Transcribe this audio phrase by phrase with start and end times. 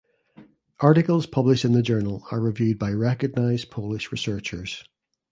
[0.79, 4.83] Articles published in the journal are reviewed by recognized Polish researchers.